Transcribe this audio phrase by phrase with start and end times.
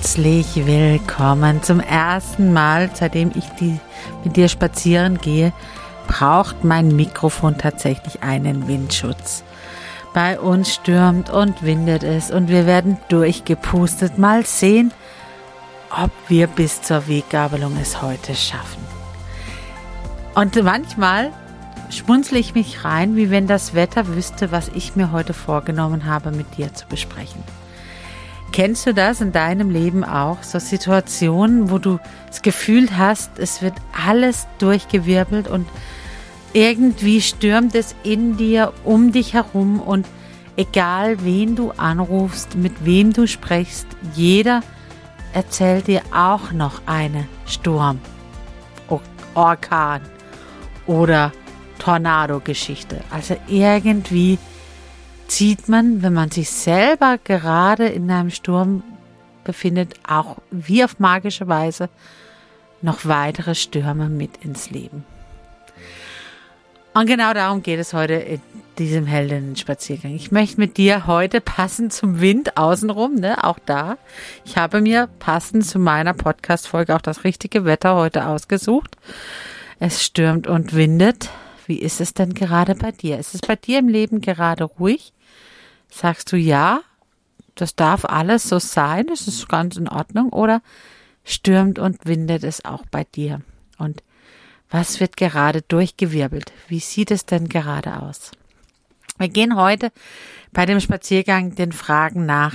[0.00, 3.78] Herzlich willkommen zum ersten Mal, seitdem ich die,
[4.24, 5.52] mit dir spazieren gehe,
[6.08, 9.44] braucht mein Mikrofon tatsächlich einen Windschutz.
[10.14, 14.16] Bei uns stürmt und windet es und wir werden durchgepustet.
[14.16, 14.90] Mal sehen,
[15.90, 18.82] ob wir bis zur Weggabelung es heute schaffen.
[20.34, 21.30] Und manchmal
[21.90, 26.30] schmunzle ich mich rein, wie wenn das Wetter wüsste, was ich mir heute vorgenommen habe,
[26.30, 27.44] mit dir zu besprechen.
[28.52, 30.42] Kennst du das in deinem Leben auch?
[30.42, 33.74] So Situationen, wo du das Gefühl hast, es wird
[34.06, 35.68] alles durchgewirbelt und
[36.52, 40.06] irgendwie stürmt es in dir, um dich herum und
[40.56, 44.62] egal wen du anrufst, mit wem du sprichst, jeder
[45.32, 48.00] erzählt dir auch noch eine Sturm,
[49.34, 50.02] Orkan
[50.86, 51.30] oder
[51.78, 53.00] Tornado-Geschichte.
[53.10, 54.38] Also irgendwie
[55.30, 58.82] zieht man, wenn man sich selber gerade in einem Sturm
[59.44, 61.88] befindet, auch wie auf magische Weise
[62.82, 65.04] noch weitere Stürme mit ins Leben.
[66.92, 68.40] Und genau darum geht es heute in
[68.78, 70.14] diesem Heldinnen-Spaziergang.
[70.14, 73.98] Ich möchte mit dir heute passend zum Wind außenrum, ne, auch da.
[74.44, 78.96] Ich habe mir passend zu meiner Podcast-Folge auch das richtige Wetter heute ausgesucht.
[79.78, 81.30] Es stürmt und windet.
[81.66, 83.18] Wie ist es denn gerade bei dir?
[83.20, 85.12] Ist es bei dir im Leben gerade ruhig?
[85.90, 86.82] Sagst du ja,
[87.54, 90.62] das darf alles so sein, das ist ganz in Ordnung, oder
[91.24, 93.42] stürmt und windet es auch bei dir?
[93.78, 94.02] Und
[94.70, 96.52] was wird gerade durchgewirbelt?
[96.68, 98.30] Wie sieht es denn gerade aus?
[99.18, 99.92] Wir gehen heute
[100.52, 102.54] bei dem Spaziergang den Fragen nach,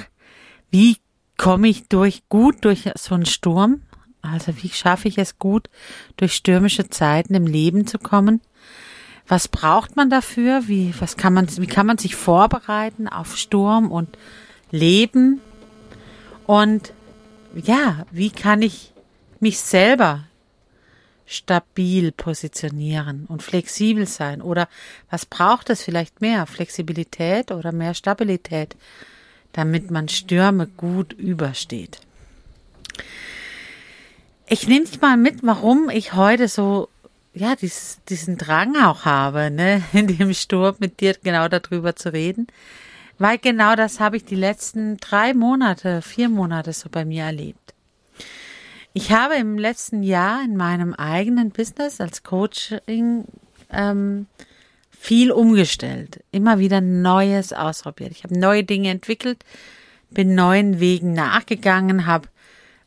[0.72, 0.98] wie
[1.38, 3.82] komme ich durch gut durch so einen Sturm?
[4.22, 5.70] Also wie schaffe ich es gut,
[6.18, 8.42] durch stürmische Zeiten im Leben zu kommen?
[9.28, 10.68] Was braucht man dafür?
[10.68, 14.18] Wie, was kann man, wie kann man sich vorbereiten auf Sturm und
[14.72, 15.42] Leben?
[16.46, 16.94] Und
[17.56, 18.94] ja, wie kann ich
[19.40, 20.26] mich selber
[21.26, 24.42] stabil positionieren und flexibel sein?
[24.42, 24.68] Oder
[25.10, 26.46] was braucht es vielleicht mehr?
[26.46, 28.76] Flexibilität oder mehr Stabilität,
[29.54, 32.00] damit man Stürme gut übersteht?
[34.48, 36.90] Ich nehme dich mal mit, warum ich heute so
[37.36, 42.12] ja, dieses, diesen Drang auch habe, ne, in dem Sturm mit dir genau darüber zu
[42.12, 42.48] reden.
[43.18, 47.74] Weil genau das habe ich die letzten drei Monate, vier Monate so bei mir erlebt.
[48.94, 53.26] Ich habe im letzten Jahr in meinem eigenen Business als Coaching
[53.70, 54.28] ähm,
[54.90, 58.12] viel umgestellt, immer wieder Neues ausprobiert.
[58.12, 59.44] Ich habe neue Dinge entwickelt,
[60.10, 62.30] bin neuen Wegen nachgegangen, habe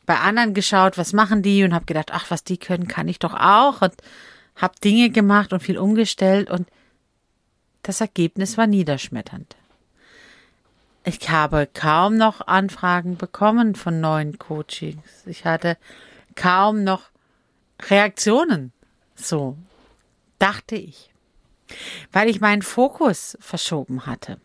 [0.07, 3.19] bei anderen geschaut, was machen die und habe gedacht, ach, was die können, kann ich
[3.19, 3.83] doch auch.
[3.83, 3.93] Und
[4.59, 6.67] habe Dinge gemacht und viel umgestellt und
[7.81, 9.55] das Ergebnis war niederschmetternd.
[11.05, 15.25] Ich habe kaum noch Anfragen bekommen von neuen Coachings.
[15.25, 15.77] Ich hatte
[16.35, 17.03] kaum noch
[17.89, 18.73] Reaktionen.
[19.15, 19.57] So
[20.39, 21.09] dachte ich.
[22.11, 24.39] Weil ich meinen Fokus verschoben hatte.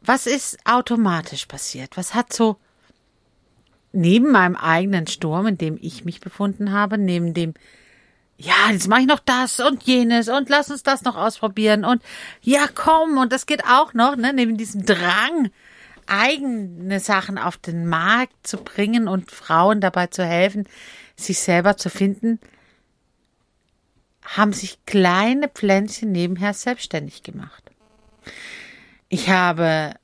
[0.00, 1.96] Was ist automatisch passiert?
[1.96, 2.56] Was hat so
[3.92, 7.54] neben meinem eigenen Sturm, in dem ich mich befunden habe, neben dem
[8.36, 12.02] ja, jetzt mache ich noch das und jenes und lass uns das noch ausprobieren und
[12.42, 15.50] ja, komm, und das geht auch noch, ne, neben diesem Drang,
[16.06, 20.68] eigene Sachen auf den Markt zu bringen und Frauen dabei zu helfen,
[21.16, 22.40] sich selber zu finden,
[24.22, 27.70] haben sich kleine Pflänzchen nebenher selbstständig gemacht.
[29.08, 29.94] Ich habe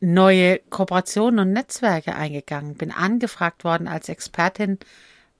[0.00, 4.78] neue Kooperationen und Netzwerke eingegangen, bin angefragt worden als Expertin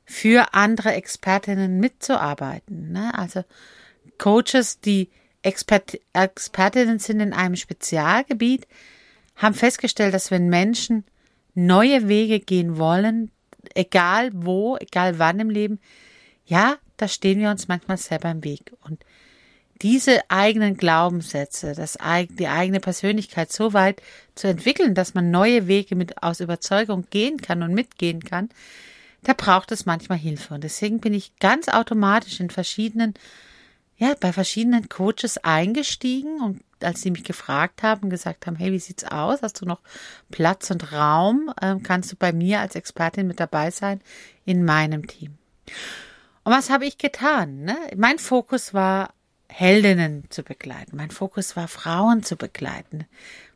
[0.06, 2.92] für andere Expertinnen mitzuarbeiten.
[2.92, 3.12] Ne?
[3.18, 3.44] Also
[4.18, 5.10] Coaches, die
[5.42, 8.66] Expert, Expertinnen sind in einem Spezialgebiet,
[9.34, 11.04] haben festgestellt, dass wenn Menschen
[11.54, 13.30] neue Wege gehen wollen,
[13.74, 15.80] egal wo, egal wann im Leben,
[16.46, 18.72] ja, da stehen wir uns manchmal selber im Weg.
[18.82, 19.04] Und
[19.82, 21.98] diese eigenen Glaubenssätze, das,
[22.30, 24.00] die eigene Persönlichkeit so weit
[24.34, 28.48] zu entwickeln, dass man neue Wege mit aus Überzeugung gehen kann und mitgehen kann,
[29.22, 30.54] da braucht es manchmal Hilfe.
[30.54, 33.14] Und deswegen bin ich ganz automatisch in verschiedenen,
[33.96, 38.78] ja, bei verschiedenen Coaches eingestiegen und als sie mich gefragt haben, gesagt haben, hey, wie
[38.78, 39.42] sieht's aus?
[39.42, 39.80] Hast du noch
[40.30, 41.52] Platz und Raum?
[41.62, 44.00] Ähm, kannst du bei mir als Expertin mit dabei sein
[44.44, 45.38] in meinem Team?
[46.44, 47.62] Und was habe ich getan?
[47.62, 47.76] Ne?
[47.96, 49.14] Mein Fokus war
[49.48, 50.96] Heldinnen zu begleiten.
[50.96, 53.06] Mein Fokus war Frauen zu begleiten,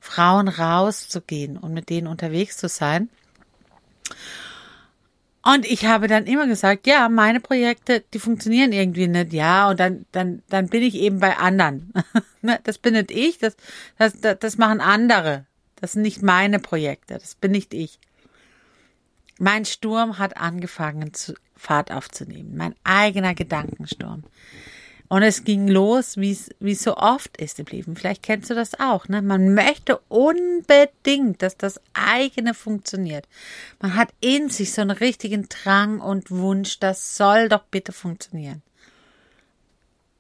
[0.01, 3.11] Frauen rauszugehen und mit denen unterwegs zu sein.
[5.43, 9.81] Und ich habe dann immer gesagt, ja, meine Projekte, die funktionieren irgendwie nicht, ja, und
[9.81, 11.93] dann, dann, dann bin ich eben bei anderen.
[12.43, 13.55] Ne, das bin nicht ich, das,
[13.99, 15.45] das, das machen andere.
[15.77, 17.99] Das sind nicht meine Projekte, das bin nicht ich.
[19.39, 22.57] Mein Sturm hat angefangen, zu, Fahrt aufzunehmen.
[22.57, 24.25] Mein eigener Gedankensturm.
[25.11, 27.97] Und es ging los, wie so oft ist im Leben.
[27.97, 29.09] Vielleicht kennst du das auch.
[29.09, 29.23] Ne?
[29.23, 33.27] Man möchte unbedingt, dass das eigene funktioniert.
[33.81, 38.63] Man hat in sich so einen richtigen Drang und Wunsch, das soll doch bitte funktionieren.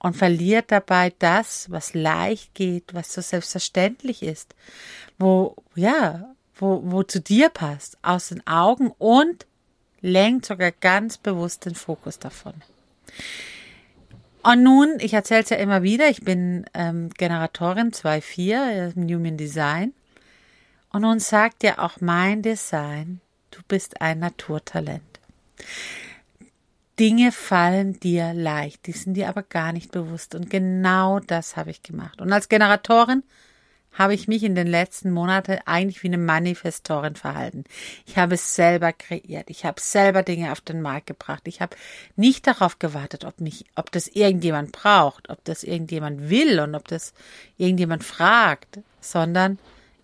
[0.00, 4.56] Und verliert dabei das, was leicht geht, was so selbstverständlich ist,
[5.20, 9.46] wo, ja, wo, wo zu dir passt, aus den Augen und
[10.00, 12.54] lenkt sogar ganz bewusst den Fokus davon.
[14.42, 19.37] Und nun, ich erzähle es ja immer wieder, ich bin ähm, Generatorin 2.4 im Human
[19.37, 19.92] Design.
[20.92, 23.20] Und nun sagt ja auch mein Design,
[23.50, 25.02] du bist ein Naturtalent.
[26.98, 30.34] Dinge fallen dir leicht, die sind dir aber gar nicht bewusst.
[30.34, 32.20] Und genau das habe ich gemacht.
[32.20, 33.22] Und als Generatorin
[33.92, 37.64] habe ich mich in den letzten Monaten eigentlich wie eine Manifestorin verhalten.
[38.06, 39.50] Ich habe es selber kreiert.
[39.50, 41.42] Ich habe selber Dinge auf den Markt gebracht.
[41.46, 41.76] Ich habe
[42.16, 46.87] nicht darauf gewartet, ob mich, ob das irgendjemand braucht, ob das irgendjemand will und ob
[46.87, 47.14] das
[47.56, 49.58] irgendjemand fragt, sondern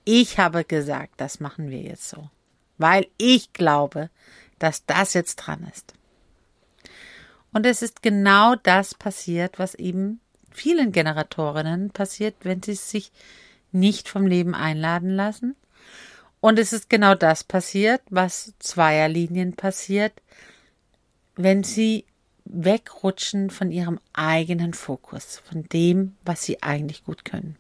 [0.05, 2.31] ich habe gesagt, das machen wir jetzt so.
[2.79, 4.11] Weil ich glaube,
[4.59, 5.95] dass das jetzt dran ist.
[7.53, 13.13] Und es ist genau das passiert, was eben vielen Generatorinnen passiert, wenn sie sich
[13.77, 15.57] nicht vom Leben einladen lassen.
[16.41, 20.13] Und es ist genau das passiert, was Zweierlinien passiert,
[21.35, 22.05] wenn sie
[22.45, 27.57] wegrutschen von ihrem eigenen Fokus, von dem, was sie eigentlich gut können.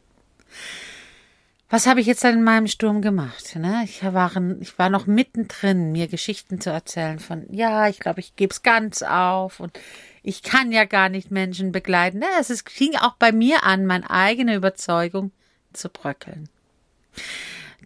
[1.68, 3.56] Was habe ich jetzt in meinem Sturm gemacht?
[3.56, 3.82] Ne?
[3.84, 8.62] Ich, war, noch mittendrin, mir Geschichten zu erzählen von, ja, ich glaube, ich gebe es
[8.62, 9.76] ganz auf und
[10.22, 12.22] ich kann ja gar nicht Menschen begleiten.
[12.38, 15.32] Es ging auch bei mir an, meine eigene Überzeugung,
[15.76, 16.48] zu bröckeln.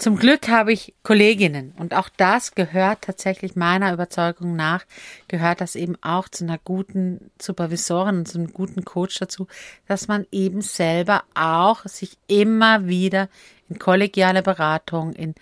[0.01, 4.87] Zum Glück habe ich Kolleginnen und auch das gehört tatsächlich meiner Überzeugung nach,
[5.29, 9.47] gehört das eben auch zu einer guten Supervisorin und zu einem guten Coach dazu,
[9.87, 13.29] dass man eben selber auch sich immer wieder
[13.69, 15.35] in kollegiale Beratung, in,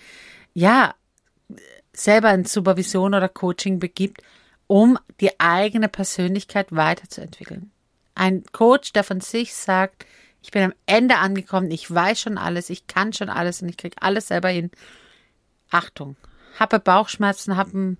[0.54, 0.94] ja,
[1.92, 4.22] selber in Supervision oder Coaching begibt,
[4.66, 7.70] um die eigene Persönlichkeit weiterzuentwickeln.
[8.16, 10.04] Ein Coach, der von sich sagt,
[10.42, 13.76] ich bin am Ende angekommen, ich weiß schon alles, ich kann schon alles und ich
[13.76, 14.70] kriege alles selber hin.
[15.70, 16.16] Achtung,
[16.58, 17.96] habe Bauchschmerzen, habe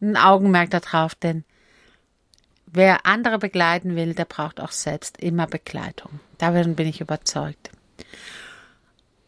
[0.00, 1.44] ein, Augenmerk darauf, denn
[2.66, 6.20] wer andere begleiten will, der braucht auch selbst immer Begleitung.
[6.36, 7.70] Davon bin ich überzeugt.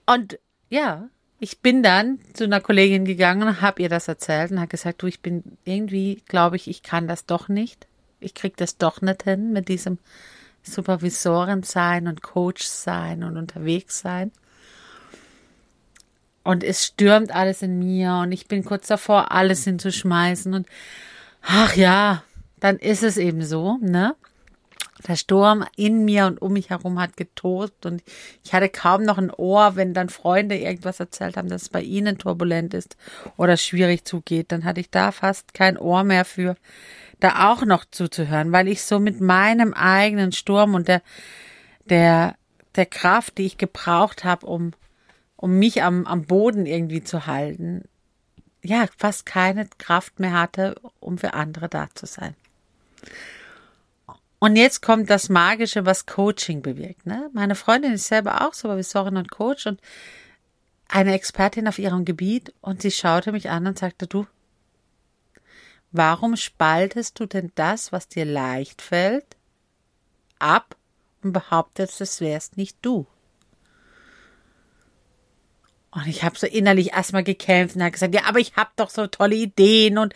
[0.05, 0.39] Und
[0.69, 1.09] ja,
[1.41, 5.07] ich bin dann zu einer Kollegin gegangen habe ihr das erzählt und habe gesagt, du,
[5.07, 7.87] ich bin irgendwie, glaube ich, ich kann das doch nicht.
[8.21, 9.99] Ich kriege das doch nicht hin mit diesem
[10.73, 14.33] Supervisorin sein und Coach sein und unterwegs sein.
[16.45, 20.67] Und es stürmt alles in mir und ich bin kurz davor, alles hinzuschmeißen und
[21.43, 22.23] ach ja,
[22.59, 24.15] dann ist es eben so, ne?
[25.07, 28.03] Der Sturm in mir und um mich herum hat getobt und
[28.43, 31.83] ich hatte kaum noch ein Ohr, wenn dann Freunde irgendwas erzählt haben, dass es bei
[31.83, 32.97] ihnen turbulent ist
[33.37, 34.51] oder schwierig zugeht.
[34.51, 36.57] Dann hatte ich da fast kein Ohr mehr für
[37.21, 41.03] da auch noch zuzuhören, weil ich so mit meinem eigenen Sturm und der,
[41.87, 42.37] der,
[42.77, 44.73] der Kraft, die ich gebraucht habe, um,
[45.37, 47.85] um mich am, am Boden irgendwie zu halten,
[48.63, 52.35] ja, fast keine Kraft mehr hatte, um für andere da zu sein.
[54.41, 57.07] Und jetzt kommt das Magische, was Coaching bewirkt.
[57.07, 57.29] Ne?
[57.33, 59.81] Meine Freundin ist selber auch Supervisorin und Coach und
[60.89, 64.27] eine Expertin auf ihrem Gebiet und sie schaute mich an und sagte, du,
[65.91, 69.37] Warum spaltest du denn das, was dir leicht fällt,
[70.39, 70.77] ab
[71.23, 73.07] und behauptest, es wärst nicht du.
[75.91, 78.91] Und ich habe so innerlich erstmal gekämpft und habe gesagt, ja, aber ich habe doch
[78.91, 80.15] so tolle Ideen und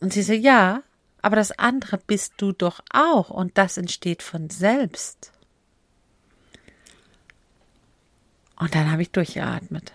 [0.00, 0.82] und sie so, ja,
[1.22, 5.32] aber das andere bist du doch auch und das entsteht von selbst.
[8.58, 9.92] Und dann habe ich durchgeatmet.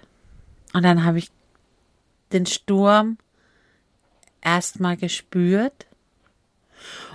[0.73, 1.31] Und dann habe ich
[2.31, 3.17] den Sturm
[4.41, 5.87] erstmal gespürt.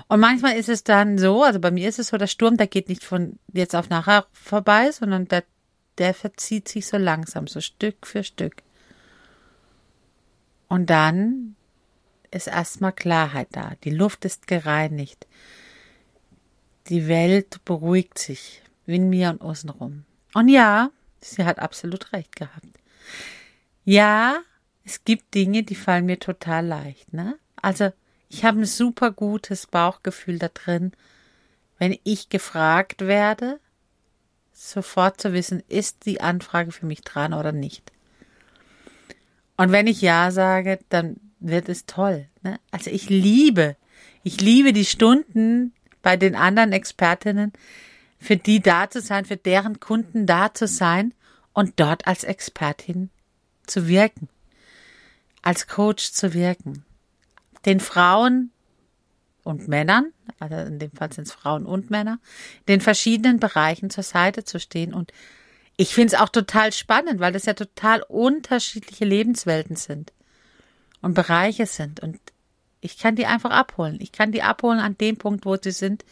[0.09, 2.68] Und manchmal ist es dann so, also bei mir ist es so, der Sturm, der
[2.68, 5.45] geht nicht von jetzt auf nachher vorbei, sondern der,
[5.99, 8.62] der verzieht sich so langsam, so Stück für Stück.
[10.68, 11.56] Und dann
[12.30, 13.73] ist erstmal Klarheit da.
[13.85, 15.26] Die Luft ist gereinigt.
[16.88, 20.04] Die Welt beruhigt sich in mir und außenrum.
[20.35, 20.90] Und ja,
[21.21, 22.66] sie hat absolut recht gehabt.
[23.85, 24.40] Ja,
[24.86, 27.36] es gibt Dinge, die fallen mir total leicht, ne?
[27.60, 27.92] Also,
[28.28, 30.92] ich habe ein super gutes Bauchgefühl da drin,
[31.78, 33.60] wenn ich gefragt werde,
[34.52, 37.92] sofort zu wissen, ist die Anfrage für mich dran oder nicht.
[39.56, 42.26] Und wenn ich Ja sage, dann wird es toll.
[42.42, 42.58] Ne?
[42.70, 43.76] Also ich liebe,
[44.22, 47.52] ich liebe die Stunden bei den anderen Expertinnen,
[48.18, 51.12] für die da zu sein, für deren Kunden da zu sein
[51.52, 53.10] und dort als Expertin
[53.66, 54.28] zu wirken,
[55.46, 56.84] als Coach zu wirken,
[57.66, 58.50] den Frauen
[59.44, 62.18] und Männern, also in dem Fall sind es Frauen und Männer,
[62.66, 64.92] den verschiedenen Bereichen zur Seite zu stehen.
[64.92, 65.12] Und
[65.76, 70.12] ich finde es auch total spannend, weil das ja total unterschiedliche Lebenswelten sind
[71.00, 72.00] und Bereiche sind.
[72.00, 72.18] Und
[72.80, 73.98] ich kann die einfach abholen.
[74.00, 76.04] Ich kann die abholen an dem Punkt, wo sie sind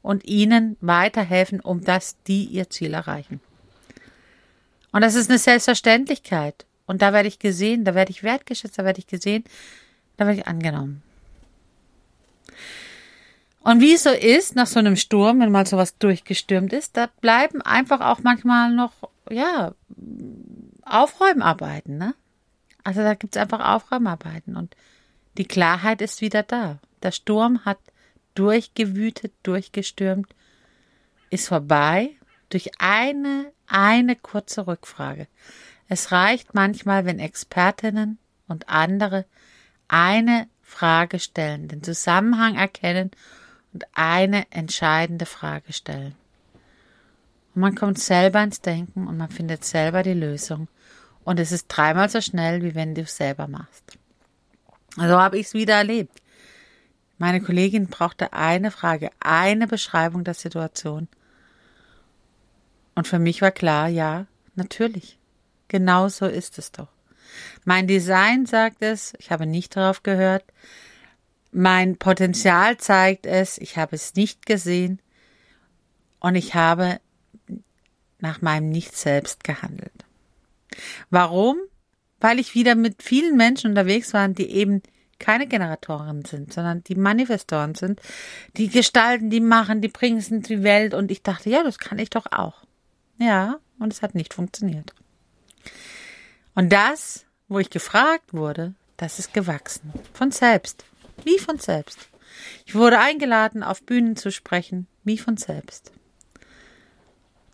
[0.00, 3.42] und ihnen weiterhelfen, um dass die ihr Ziel erreichen.
[4.90, 6.64] Und das ist eine Selbstverständlichkeit.
[6.90, 9.44] Und da werde ich gesehen, da werde ich wertgeschätzt, da werde ich gesehen,
[10.16, 11.04] da werde ich angenommen.
[13.60, 17.08] Und wie es so ist, nach so einem Sturm, wenn mal sowas durchgestürmt ist, da
[17.20, 19.72] bleiben einfach auch manchmal noch, ja,
[20.82, 22.16] Aufräumarbeiten, ne?
[22.82, 24.74] Also da gibt es einfach Aufräumarbeiten und
[25.38, 26.80] die Klarheit ist wieder da.
[27.04, 27.78] Der Sturm hat
[28.34, 30.34] durchgewütet, durchgestürmt,
[31.30, 32.10] ist vorbei
[32.48, 35.28] durch eine, eine kurze Rückfrage.
[35.92, 39.26] Es reicht manchmal, wenn Expertinnen und andere
[39.88, 43.10] eine Frage stellen, den Zusammenhang erkennen
[43.72, 46.14] und eine entscheidende Frage stellen.
[47.56, 50.68] Und man kommt selber ins Denken und man findet selber die Lösung
[51.24, 53.98] und es ist dreimal so schnell, wie wenn du es selber machst.
[54.96, 56.22] Also habe ich es wieder erlebt.
[57.18, 61.08] Meine Kollegin brauchte eine Frage, eine Beschreibung der Situation.
[62.94, 65.19] Und für mich war klar, ja, natürlich.
[65.70, 66.88] Genau so ist es doch.
[67.64, 70.42] Mein Design sagt es, ich habe nicht darauf gehört.
[71.52, 75.00] Mein Potenzial zeigt es, ich habe es nicht gesehen.
[76.18, 76.98] Und ich habe
[78.18, 80.04] nach meinem Nicht selbst gehandelt.
[81.08, 81.56] Warum?
[82.18, 84.82] Weil ich wieder mit vielen Menschen unterwegs war, die eben
[85.20, 88.00] keine Generatoren sind, sondern die Manifestoren sind,
[88.56, 91.78] die gestalten, die machen, die bringen es in die Welt und ich dachte, ja, das
[91.78, 92.64] kann ich doch auch.
[93.18, 94.92] Ja, und es hat nicht funktioniert.
[96.54, 99.92] Und das, wo ich gefragt wurde, das ist gewachsen.
[100.12, 100.84] Von selbst.
[101.24, 102.08] Wie von selbst.
[102.66, 105.92] Ich wurde eingeladen, auf Bühnen zu sprechen, wie von selbst.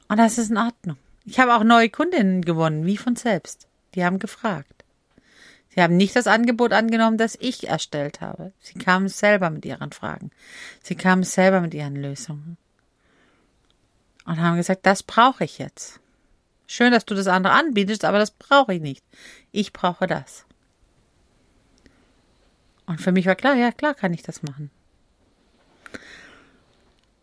[0.08, 0.96] Und das ist in Ordnung.
[1.24, 3.66] Ich habe auch neue Kundinnen gewonnen, wie von selbst.
[3.94, 4.84] Die haben gefragt.
[5.70, 8.52] Sie haben nicht das Angebot angenommen, das ich erstellt habe.
[8.60, 10.30] Sie kamen selber mit ihren Fragen.
[10.82, 12.56] Sie kamen selber mit ihren Lösungen.
[14.24, 16.00] Und haben gesagt, das brauche ich jetzt.
[16.66, 19.04] Schön, dass du das andere anbietest, aber das brauche ich nicht.
[19.52, 20.44] Ich brauche das.
[22.86, 24.70] Und für mich war klar, ja, klar kann ich das machen.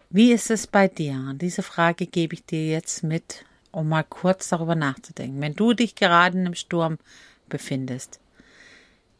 [0.10, 1.34] Wie ist es bei dir?
[1.36, 5.42] Diese Frage gebe ich dir jetzt mit um mal kurz darüber nachzudenken.
[5.42, 7.00] Wenn du dich gerade in einem Sturm
[7.50, 8.20] befindest,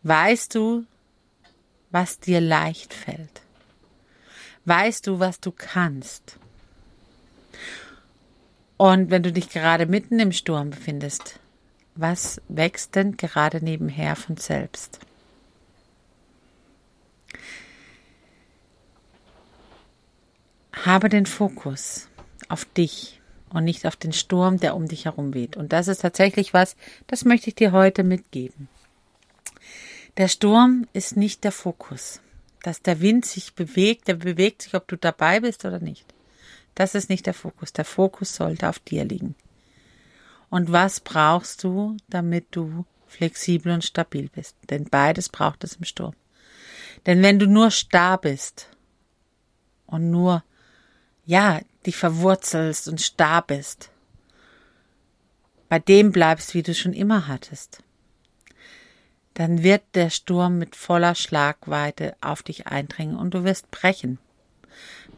[0.04, 0.86] weißt du,
[1.90, 3.42] was dir leicht fällt?
[4.66, 6.38] Weißt du, was du kannst?
[8.84, 11.40] Und wenn du dich gerade mitten im Sturm befindest,
[11.96, 15.00] was wächst denn gerade nebenher von selbst?
[20.74, 22.10] Habe den Fokus
[22.50, 23.22] auf dich
[23.52, 25.56] und nicht auf den Sturm, der um dich herum weht.
[25.56, 26.76] Und das ist tatsächlich was,
[27.08, 28.68] das möchte ich dir heute mitgeben.
[30.18, 32.20] Der Sturm ist nicht der Fokus.
[32.64, 36.13] Dass der Wind sich bewegt, der bewegt sich, ob du dabei bist oder nicht.
[36.76, 37.74] Das ist nicht der Fokus.
[37.74, 39.36] Der Fokus sollte auf dir liegen.
[40.50, 44.56] Und was brauchst du, damit du flexibel und stabil bist?
[44.70, 46.16] Denn beides braucht es im Sturm.
[47.06, 48.70] Denn wenn du nur starr bist
[49.86, 50.44] und nur,
[51.26, 53.90] ja, dich verwurzelst und starr bist,
[55.70, 57.82] bei dem bleibst, wie du schon immer hattest,
[59.34, 64.20] dann wird der Sturm mit voller Schlagweite auf dich eindringen und du wirst brechen.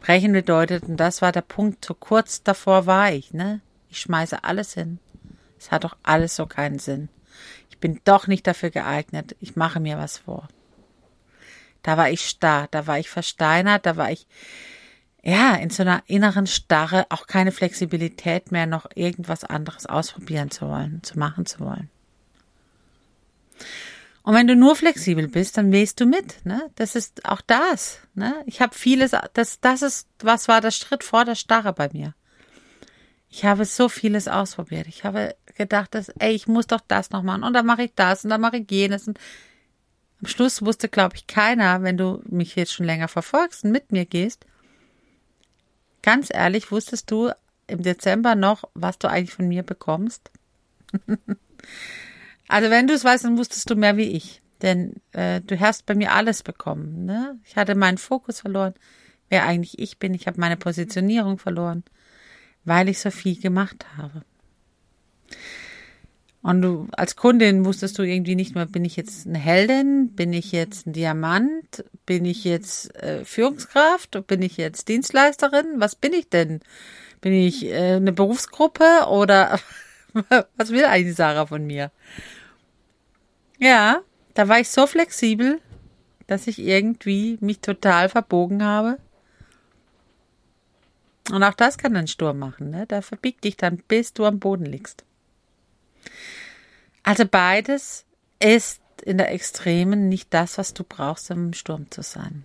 [0.00, 3.60] Brechen bedeutet, und das war der Punkt, so kurz davor war ich, ne?
[3.88, 4.98] Ich schmeiße alles hin.
[5.58, 7.08] Es hat doch alles so keinen Sinn.
[7.70, 9.36] Ich bin doch nicht dafür geeignet.
[9.40, 10.48] Ich mache mir was vor.
[11.82, 14.26] Da war ich starr, da war ich versteinert, da war ich
[15.22, 20.68] ja in so einer inneren Starre, auch keine Flexibilität mehr, noch irgendwas anderes ausprobieren zu
[20.68, 21.90] wollen, zu machen zu wollen.
[24.26, 26.44] Und wenn du nur flexibel bist, dann wehst du mit.
[26.44, 26.68] Ne?
[26.74, 28.00] Das ist auch das.
[28.14, 28.34] Ne?
[28.44, 32.12] Ich habe vieles, das, das ist, was war der Schritt vor der Starre bei mir?
[33.30, 34.88] Ich habe so vieles ausprobiert.
[34.88, 37.92] Ich habe gedacht, dass, ey, ich muss doch das noch machen und dann mache ich
[37.94, 39.06] das und dann mache ich jenes.
[39.06, 39.20] Und
[40.20, 43.92] am Schluss wusste, glaube ich, keiner, wenn du mich jetzt schon länger verfolgst und mit
[43.92, 44.44] mir gehst.
[46.02, 47.30] Ganz ehrlich, wusstest du
[47.68, 50.32] im Dezember noch, was du eigentlich von mir bekommst?
[52.48, 54.42] Also wenn du es weißt, dann wusstest du mehr wie ich.
[54.62, 57.04] Denn äh, du hast bei mir alles bekommen.
[57.04, 57.38] Ne?
[57.44, 58.74] Ich hatte meinen Fokus verloren,
[59.28, 60.14] wer eigentlich ich bin.
[60.14, 61.84] Ich habe meine Positionierung verloren,
[62.64, 64.22] weil ich so viel gemacht habe.
[66.46, 70.32] Und du als Kundin wusstest du irgendwie nicht mehr, bin ich jetzt eine Heldin, bin
[70.32, 76.12] ich jetzt ein Diamant, bin ich jetzt äh, Führungskraft, bin ich jetzt Dienstleisterin, was bin
[76.12, 76.60] ich denn?
[77.20, 79.58] Bin ich äh, eine Berufsgruppe oder
[80.56, 81.90] was will eigentlich Sarah von mir?
[83.58, 84.00] Ja,
[84.34, 85.60] da war ich so flexibel,
[86.26, 88.98] dass ich irgendwie mich total verbogen habe.
[91.30, 92.86] Und auch das kann einen Sturm machen, ne?
[92.86, 95.04] Da verbiegt dich dann, bis du am Boden liegst.
[97.02, 98.04] Also beides
[98.38, 102.44] ist in der Extremen nicht das, was du brauchst, um im Sturm zu sein.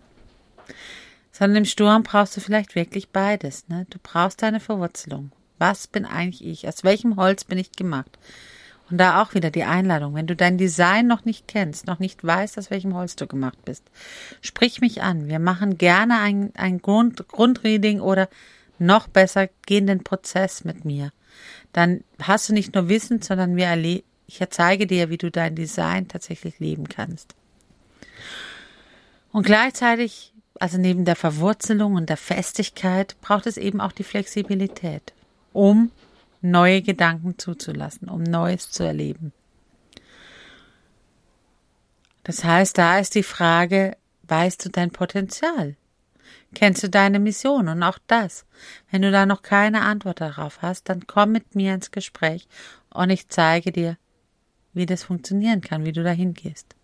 [1.32, 3.86] Sondern im Sturm brauchst du vielleicht wirklich beides, ne?
[3.90, 5.32] Du brauchst deine Verwurzelung.
[5.60, 6.68] Was bin eigentlich ich?
[6.68, 8.18] Aus welchem Holz bin ich gemacht?
[8.92, 12.24] Und da auch wieder die Einladung, wenn du dein Design noch nicht kennst, noch nicht
[12.24, 13.84] weißt, aus welchem Holz du gemacht bist,
[14.42, 15.30] sprich mich an.
[15.30, 18.28] Wir machen gerne ein, ein Grund, Grundreading oder
[18.80, 21.14] noch besser, gehen den Prozess mit mir.
[21.72, 25.56] Dann hast du nicht nur Wissen, sondern wir erle ich zeige dir, wie du dein
[25.56, 27.36] Design tatsächlich leben kannst.
[29.34, 35.14] Und gleichzeitig, also neben der Verwurzelung und der Festigkeit, braucht es eben auch die Flexibilität,
[35.52, 35.92] um
[36.42, 39.32] neue Gedanken zuzulassen, um Neues zu erleben.
[42.24, 45.76] Das heißt, da ist die Frage, weißt du dein Potenzial?
[46.54, 47.68] Kennst du deine Mission?
[47.68, 48.46] Und auch das,
[48.90, 52.48] wenn du da noch keine Antwort darauf hast, dann komm mit mir ins Gespräch
[52.90, 53.98] und ich zeige dir,
[54.74, 56.76] wie das funktionieren kann, wie du dahin gehst.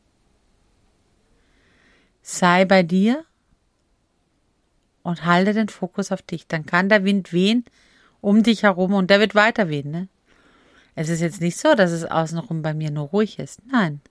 [2.21, 3.23] Sei bei dir
[5.03, 6.47] und halte den Fokus auf dich.
[6.47, 7.63] Dann kann der Wind wehen,
[8.21, 10.07] um dich herum und der wird weiter wehen, ne?
[10.95, 13.61] Es ist jetzt nicht so, dass es außenrum bei mir nur ruhig ist.
[13.71, 14.01] Nein.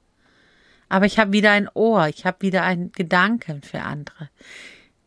[0.88, 4.31] Aber ich habe wieder ein Ohr, ich habe wieder einen Gedanken für andere,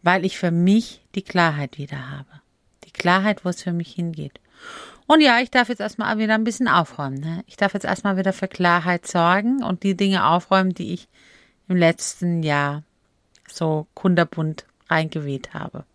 [0.01, 2.41] weil ich für mich die Klarheit wieder habe.
[2.83, 4.41] Die Klarheit, wo es für mich hingeht.
[5.07, 7.19] Und ja, ich darf jetzt erstmal wieder ein bisschen aufräumen.
[7.19, 7.43] Ne?
[7.47, 11.07] Ich darf jetzt erstmal wieder für Klarheit sorgen und die Dinge aufräumen, die ich
[11.69, 12.83] im letzten Jahr
[13.47, 15.85] so kunderbunt reingeweht habe.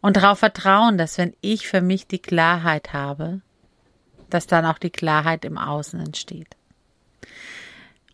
[0.00, 3.40] Und darauf vertrauen, dass wenn ich für mich die Klarheit habe,
[4.30, 6.56] dass dann auch die Klarheit im Außen entsteht.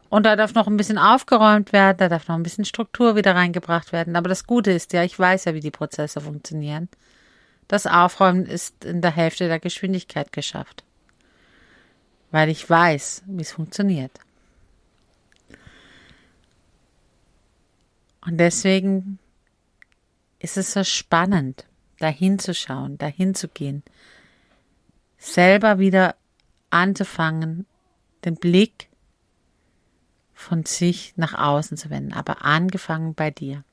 [0.09, 3.35] Und da darf noch ein bisschen aufgeräumt werden, da darf noch ein bisschen Struktur wieder
[3.35, 4.15] reingebracht werden.
[4.15, 6.89] Aber das Gute ist ja, ich weiß ja, wie die Prozesse funktionieren.
[7.67, 10.85] Das Aufräumen ist in der Hälfte der Geschwindigkeit geschafft.
[12.31, 14.13] Weil ich weiß, wie es funktioniert.
[18.25, 19.19] Und deswegen
[20.39, 21.67] ist es so spannend,
[21.99, 23.83] dahin zu schauen, dahin zu gehen,
[25.19, 26.17] selber wieder
[26.71, 27.67] anzufangen,
[28.25, 28.89] den Blick
[30.33, 33.65] von sich nach außen zu wenden, aber angefangen bei dir.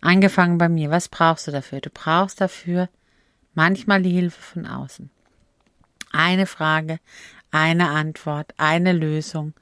[0.00, 0.90] Angefangen bei mir.
[0.90, 1.80] Was brauchst du dafür?
[1.80, 2.88] Du brauchst dafür
[3.54, 5.10] manchmal die Hilfe von außen.
[6.12, 6.98] Eine Frage,
[7.50, 9.54] eine Antwort, eine Lösung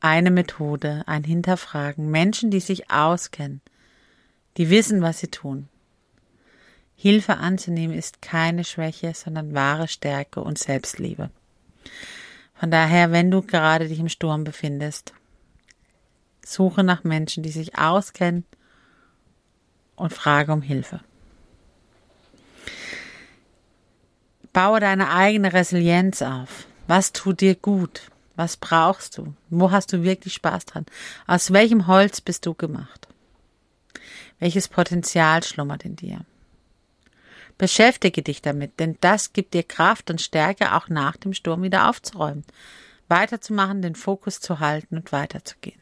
[0.00, 2.10] eine Methode, ein Hinterfragen.
[2.10, 3.62] Menschen, die sich auskennen,
[4.56, 5.68] die wissen, was sie tun.
[6.96, 11.30] Hilfe anzunehmen ist keine Schwäche, sondern wahre Stärke und Selbstliebe.
[12.54, 15.12] Von daher, wenn du gerade dich im Sturm befindest,
[16.44, 18.44] suche nach Menschen, die sich auskennen
[19.96, 21.00] und frage um Hilfe.
[24.52, 26.66] Baue deine eigene Resilienz auf.
[26.86, 28.02] Was tut dir gut?
[28.36, 29.34] Was brauchst du?
[29.50, 30.86] Wo hast du wirklich Spaß dran?
[31.26, 33.08] Aus welchem Holz bist du gemacht?
[34.38, 36.24] Welches Potenzial schlummert in dir?
[37.56, 41.88] Beschäftige dich damit, denn das gibt dir Kraft und Stärke, auch nach dem Sturm wieder
[41.88, 42.44] aufzuräumen,
[43.08, 45.80] weiterzumachen, den Fokus zu halten und weiterzugehen.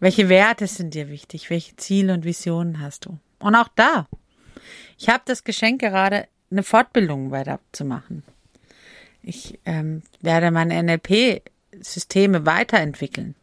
[0.00, 1.50] Welche Werte sind dir wichtig?
[1.50, 3.18] Welche Ziele und Visionen hast du?
[3.40, 4.06] Und auch da,
[4.96, 8.22] ich habe das Geschenk gerade, eine Fortbildung weiterzumachen.
[9.22, 13.34] Ich ähm, werde meine NLP-Systeme weiterentwickeln.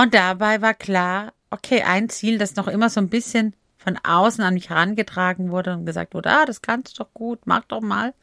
[0.00, 4.42] Und dabei war klar, okay, ein Ziel, das noch immer so ein bisschen von außen
[4.42, 7.82] an mich herangetragen wurde und gesagt wurde, ah, das kannst du doch gut, mach doch
[7.82, 8.14] mal.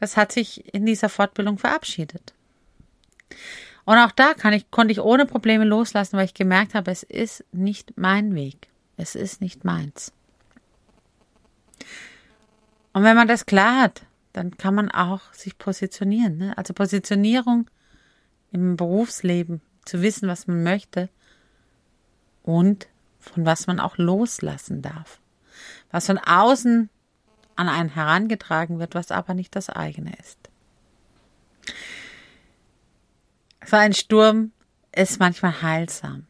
[0.00, 2.32] Das hat sich in dieser Fortbildung verabschiedet.
[3.84, 7.44] Und auch da ich, konnte ich ohne Probleme loslassen, weil ich gemerkt habe, es ist
[7.52, 8.68] nicht mein Weg.
[8.96, 10.14] Es ist nicht meins.
[12.94, 16.38] Und wenn man das klar hat, dann kann man auch sich positionieren.
[16.38, 16.56] Ne?
[16.56, 17.68] Also Positionierung
[18.50, 21.08] im Berufsleben, zu wissen, was man möchte
[22.42, 22.88] und
[23.20, 25.18] von was man auch loslassen darf.
[25.90, 26.90] Was von außen
[27.56, 30.38] an einen herangetragen wird, was aber nicht das eigene ist.
[33.64, 34.52] So ein Sturm
[34.92, 36.26] ist manchmal heilsam,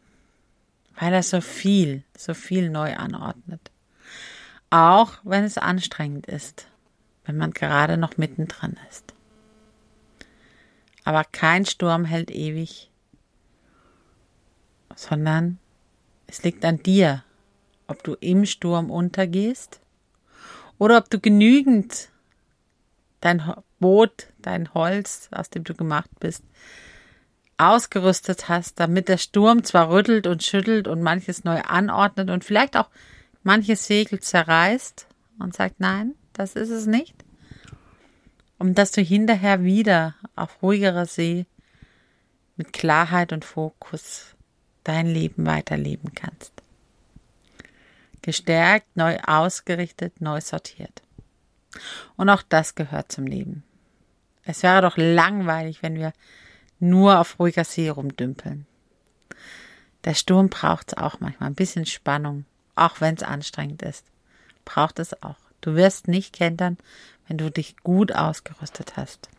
[0.95, 3.71] weil er so viel, so viel neu anordnet.
[4.71, 6.69] Auch wenn es anstrengend ist,
[7.25, 9.15] wenn man gerade noch mittendrin ist.
[11.05, 12.91] Aber kein Sturm hält ewig,
[14.97, 15.59] sondern
[16.27, 17.23] es liegt an dir,
[17.87, 19.81] ob du im Sturm untergehst
[20.79, 22.09] oder ob du genügend
[23.21, 23.43] dein
[23.79, 26.43] Boot, dein Holz, aus dem du gemacht bist,
[27.57, 32.77] ausgerüstet hast, damit der Sturm zwar rüttelt und schüttelt und manches neu anordnet und vielleicht
[32.77, 32.91] auch
[33.43, 35.07] manches Segel zerreißt
[35.39, 37.15] und sagt, nein, das ist es nicht,
[38.59, 41.47] um dass du hinterher wieder auf ruhigerer See
[42.57, 44.34] mit Klarheit und Fokus
[44.85, 46.53] dein Leben weiterleben kannst.
[48.23, 51.03] Gestärkt, neu ausgerichtet, neu sortiert.
[52.17, 53.65] Und auch das gehört zum Leben.
[54.45, 56.13] Es wäre doch langweilig, wenn wir
[56.79, 58.67] nur auf ruhiger See rumdümpeln.
[60.05, 62.45] Der Sturm braucht es auch manchmal ein bisschen Spannung,
[62.75, 64.07] auch wenn es anstrengend ist.
[64.65, 65.39] Braucht es auch.
[65.61, 66.77] Du wirst nicht kentern,
[67.27, 69.31] wenn du dich gut ausgerüstet hast.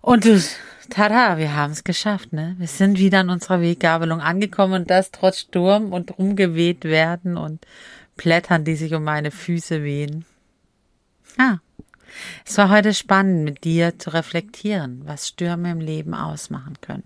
[0.00, 0.42] Und du,
[0.90, 2.54] tada, wir haben es geschafft, ne?
[2.58, 7.66] Wir sind wieder an unserer Weggabelung angekommen und das trotz Sturm und rumgeweht werden und
[8.16, 10.24] Blättern, die sich um meine Füße wehen.
[11.38, 11.58] Ah,
[12.44, 17.04] es war heute spannend, mit dir zu reflektieren, was Stürme im Leben ausmachen können.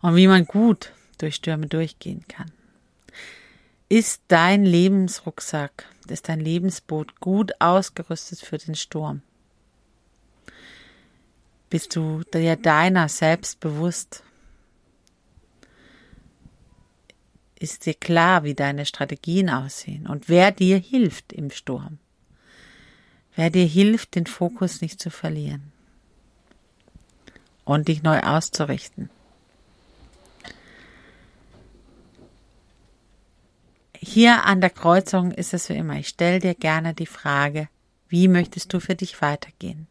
[0.00, 2.52] Und wie man gut durch Stürme durchgehen kann.
[3.88, 9.22] Ist dein Lebensrucksack, ist dein Lebensboot gut ausgerüstet für den Sturm?
[11.70, 14.22] Bist du dir deiner selbst bewusst?
[17.58, 21.98] Ist dir klar, wie deine Strategien aussehen und wer dir hilft im Sturm?
[23.34, 25.72] Wer dir hilft, den Fokus nicht zu verlieren
[27.64, 29.10] und dich neu auszurichten?
[34.00, 35.98] Hier an der Kreuzung ist es wie immer.
[35.98, 37.68] Ich stelle dir gerne die Frage,
[38.08, 39.86] wie möchtest du für dich weitergehen?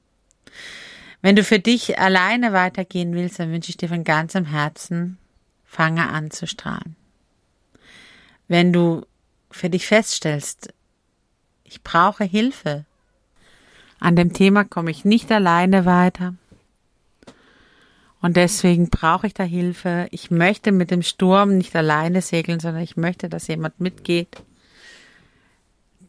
[1.22, 5.18] Wenn du für dich alleine weitergehen willst, dann wünsche ich dir von ganzem Herzen,
[5.66, 6.96] fange an zu strahlen.
[8.48, 9.06] Wenn du
[9.52, 10.74] für dich feststellst,
[11.64, 12.86] ich brauche Hilfe,
[14.00, 16.36] an dem Thema komme ich nicht alleine weiter,
[18.22, 20.08] und deswegen brauche ich da Hilfe.
[20.12, 24.44] Ich möchte mit dem Sturm nicht alleine segeln, sondern ich möchte, dass jemand mitgeht.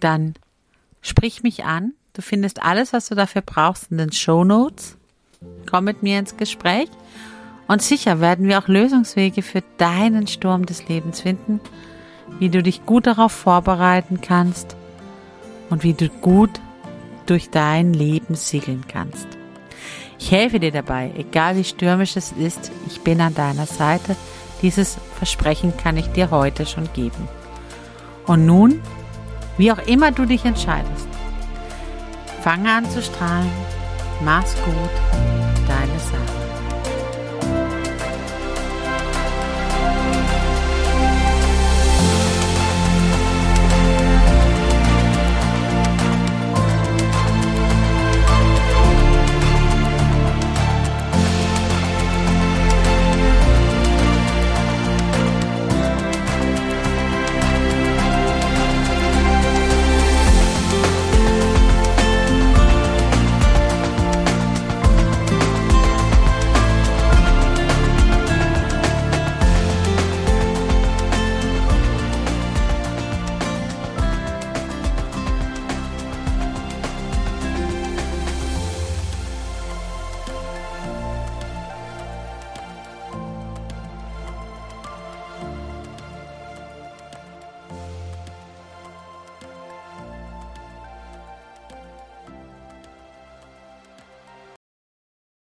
[0.01, 0.35] Dann
[1.03, 1.93] sprich mich an.
[2.19, 4.97] Du findest alles, was du dafür brauchst, in den Show Notes.
[5.71, 6.89] Komm mit mir ins Gespräch.
[7.69, 11.61] Und sicher werden wir auch Lösungswege für deinen Sturm des Lebens finden,
[12.41, 14.75] wie du dich gut darauf vorbereiten kannst
[15.71, 16.51] und wie du gut
[17.27, 19.29] durch dein Leben segeln kannst.
[20.19, 24.17] Ich helfe dir dabei, egal wie stürmisch es ist, ich bin an deiner Seite.
[24.61, 27.29] Dieses Versprechen kann ich dir heute schon geben.
[28.27, 28.83] Und nun,
[29.57, 31.18] wie auch immer du dich entscheidest,
[32.49, 33.51] fange an zu strahlen,
[34.25, 35.38] mach's gut